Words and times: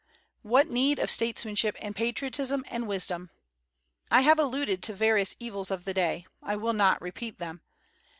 What 0.41 0.67
need 0.67 0.97
of 0.97 1.11
statesmanship 1.11 1.77
and 1.79 1.95
patriotism 1.95 2.65
and 2.69 2.87
wisdom! 2.87 3.29
I 4.09 4.21
have 4.21 4.39
alluded 4.39 4.81
to 4.81 4.95
various 4.95 5.35
evils 5.37 5.69
of 5.69 5.85
the 5.85 5.93
day. 5.93 6.25
I 6.41 6.55
will 6.55 6.73
not 6.73 6.99
repeat 7.03 7.37
them. 7.37 7.61